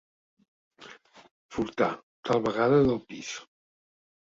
[1.57, 1.91] Furtar,
[2.31, 3.33] tal vegada del pis.